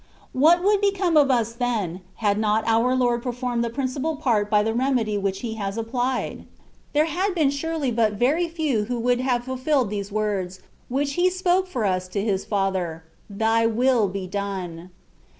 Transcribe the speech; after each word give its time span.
What 0.33 0.63
would 0.63 0.81
become 0.81 1.15
of 1.15 1.29
us 1.29 1.53
then, 1.53 2.01
had 2.15 2.39
not 2.39 2.63
our 2.65 2.95
Lord 2.95 3.21
performed 3.21 3.63
the 3.63 3.69
principal 3.69 4.15
part 4.15 4.49
by 4.49 4.63
the 4.63 4.73
remedy 4.73 5.15
which 5.15 5.41
he 5.41 5.53
has 5.61 5.77
applied? 5.77 6.47
There 6.93 7.05
had 7.05 7.35
been 7.35 7.51
surely 7.51 7.91
but 7.91 8.13
very 8.13 8.47
few 8.47 8.85
who 8.85 8.97
would 8.99 9.19
have 9.19 9.43
fulfilled 9.43 9.91
these 9.91 10.11
words, 10.11 10.61
which 10.89 11.13
He 11.13 11.29
spoke 11.29 11.67
for 11.67 11.85
us 11.85 12.07
to 12.07 12.23
His 12.23 12.45
Father, 12.45 13.03
'^ 13.33 13.37
Thy 13.37 13.67
will 13.67 14.07
be 14.07 14.25
done.'' 14.25 14.89